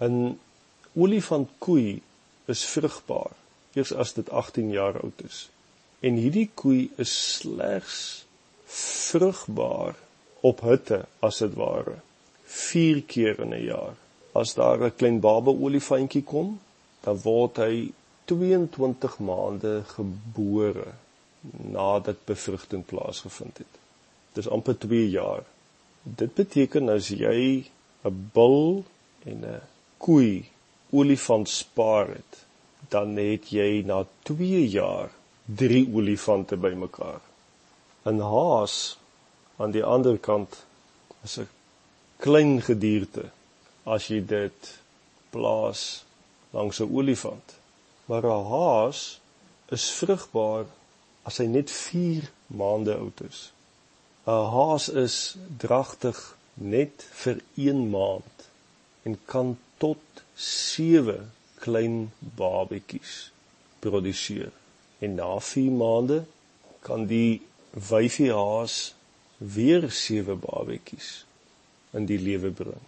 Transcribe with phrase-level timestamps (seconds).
[0.00, 0.38] 'n
[0.96, 2.02] olifantkoei
[2.44, 3.34] is vrugbaar
[3.74, 5.48] eers as dit 18 jaar oud is.
[6.00, 7.98] En hierdie koei is slegs
[8.66, 9.98] vrugbaar
[10.40, 11.98] op hitte as dit ware
[12.44, 13.94] 4 keer in 'n jaar.
[14.32, 16.60] As daar 'n klein baba olifantjie kom,
[17.00, 17.92] dan word hy
[18.24, 20.92] 22 maande gebore
[21.72, 23.74] nadat bevrugting plaasgevind het.
[24.32, 25.44] Dis amper 2 jaar.
[26.02, 27.70] Dit beteken as jy
[28.04, 28.84] 'n bul
[29.24, 29.60] en 'n
[30.00, 30.48] koei
[30.96, 32.38] olifant spaar het,
[32.88, 35.10] dan het jy na 2 jaar
[35.60, 37.20] 3 olifante bymekaar.
[38.06, 38.96] 'n Haas
[39.60, 40.64] aan die ander kant
[41.24, 41.48] is 'n
[42.24, 43.30] klein gedierte
[43.84, 44.60] as jy dit
[45.30, 46.04] plaas
[46.56, 47.48] langs 'n olifant.
[48.08, 49.20] Maar 'n haas
[49.76, 50.66] is vrugbaar
[51.22, 53.52] as hy net 4 maande oud is.
[54.26, 58.36] 'n Haas is dragtig net vir 1 maand
[59.02, 61.30] en kan tot 7
[61.60, 63.30] klein babetjies
[63.84, 64.52] produseer.
[65.00, 66.22] En na 4 maande
[66.84, 67.40] kan die
[67.88, 68.94] wyfie haas
[69.56, 71.10] weer 7 babetjies
[71.96, 72.84] in die lewe bring.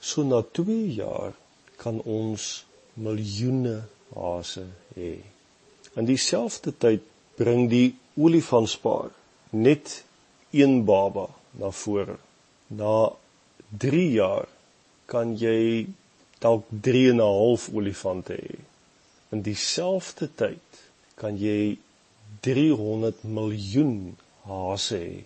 [0.00, 1.32] So na 2 jaar
[1.80, 2.64] kan ons
[2.94, 3.76] miljoene
[4.14, 5.16] hase hê.
[5.98, 7.02] In dieselfde tyd
[7.38, 9.10] bring die olifantspaar
[9.50, 10.02] net
[10.54, 11.26] een baba
[11.58, 12.18] na vore.
[12.66, 13.10] Na
[13.78, 14.48] 3 jaar
[15.10, 15.86] kan jy
[16.44, 18.56] dalk 3 en 'n half olifante hê.
[19.34, 20.68] In dieselfde tyd
[21.20, 21.78] kan jy
[22.40, 24.16] 300 miljoen
[24.50, 25.24] hase hê.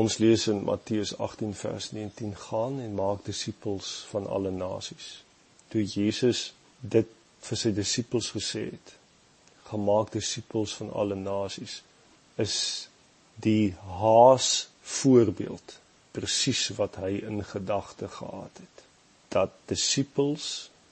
[0.00, 5.08] Ons lees in Matteus 18 vers 19 gaan en maak disippels van alle nasies.
[5.68, 7.08] Toe Jesus dit
[7.46, 8.88] vir sy disippels gesê het,
[9.70, 11.82] gemaak disippels van alle nasies,
[12.36, 12.56] is
[13.34, 15.78] die haas voorbeeld
[16.12, 18.85] presies wat hy in gedagte gehad het
[19.36, 20.50] dat disippels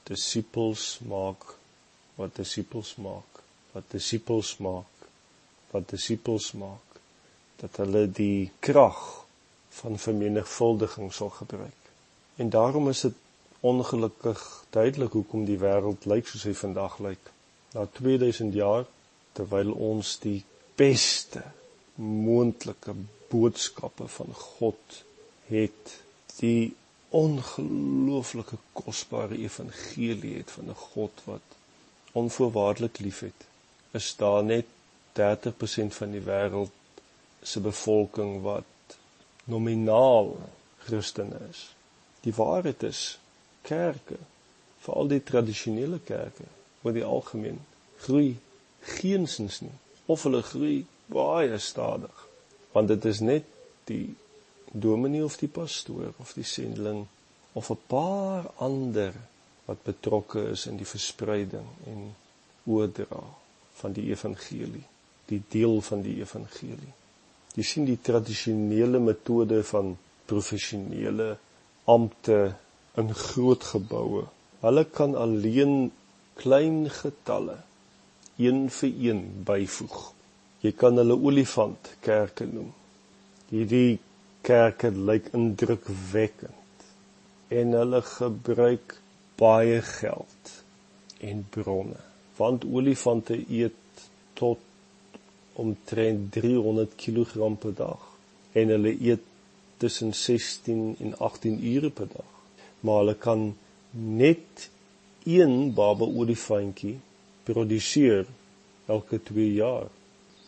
[0.09, 1.47] disippels maak
[2.19, 3.43] wat disippels maak
[3.75, 5.07] wat disippels maak
[5.75, 6.99] wat disippels maak
[7.61, 9.01] dat hulle die krag
[9.75, 11.81] van vermenigvuldiging sal gebruik.
[12.35, 13.13] En daarom is dit
[13.59, 17.31] ongelukkig duidelik hoekom die wêreld lyk soos hy vandag lyk.
[17.73, 18.85] Na 2000 jaar
[19.35, 20.43] terwyl ons die
[20.79, 21.43] beste
[21.99, 22.95] moontlike
[23.31, 24.99] boodskappe van God
[25.49, 25.95] het
[26.39, 26.75] die
[27.15, 31.45] ongelooflike kosbare evangelie het van 'n God wat
[32.11, 33.45] onvoorwaardelik liefhet,
[33.91, 34.65] is daar net
[35.13, 36.75] 30% van die wêreld
[37.41, 38.97] se bevolking wat
[39.43, 40.37] nominaal
[40.77, 41.75] Christene is.
[42.21, 43.19] Die waarheid is
[43.61, 44.17] kerke,
[44.79, 46.47] veral die tradisionele kerke,
[46.85, 47.59] oor die algemeen
[48.05, 48.37] groei
[48.85, 49.73] geensins nie
[50.05, 52.23] of hulle groei baie stadig
[52.75, 53.47] want dit is net
[53.89, 54.15] die
[54.75, 57.05] dominee of die pastoor of die sendeling
[57.53, 59.13] of 'n paar ander
[59.65, 62.15] wat betrokke is in die verspreiding en
[62.65, 63.23] oordra
[63.79, 64.83] van die evangelie,
[65.25, 66.93] die deel van die evangelie.
[67.55, 71.37] Jy sien die tradisionele metode van professionele
[71.85, 72.55] ampte
[72.99, 74.25] in groot geboue.
[74.61, 75.91] Hulle kan alleen
[76.35, 77.57] klein getalle
[78.37, 79.99] een vir een byvoeg.
[80.61, 82.73] Jy kan hulle olifant kerke noem.
[83.49, 83.99] Hierdie
[84.45, 86.89] kerke lyk indrukwekkend
[87.59, 88.97] en hulle gebruik
[89.39, 90.51] baie geld
[91.29, 92.01] en bronne
[92.37, 94.07] want olifante eet
[94.39, 94.59] tot
[95.63, 98.11] omtrent 300 kg per dag
[98.59, 99.23] en hulle eet
[99.77, 102.31] tussen 16 en 18 ure per dag.
[102.79, 103.57] Maar hulle kan
[103.91, 104.69] net
[105.23, 106.99] een baba olifantjie
[107.43, 108.25] produseer
[108.85, 109.87] elke 2 jaar.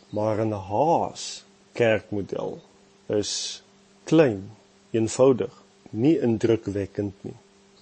[0.09, 2.61] Maar 'n haas kerkmodel
[3.07, 3.63] is
[4.07, 4.43] klein,
[4.95, 5.53] eenvoudig,
[5.91, 7.35] nie indrukwekkend nie,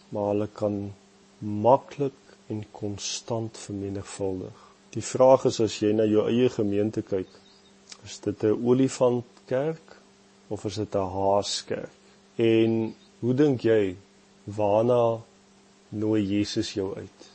[0.10, 0.78] maar hulle kan
[1.40, 4.64] maklik en konstant vermenigvuldig.
[4.96, 7.30] Die vraag is as jy na jou eie gemeente kyk,
[8.06, 9.98] is dit 'n olifantkerk
[10.50, 11.94] of is dit 'n haaskerk?
[12.38, 13.96] En hoe dink jy
[14.46, 15.22] waarna
[15.90, 17.35] nooi Jesus jou uit?